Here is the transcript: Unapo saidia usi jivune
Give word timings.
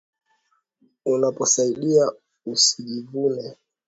Unapo 1.05 1.45
saidia 1.45 2.11
usi 2.45 2.83
jivune 2.83 3.57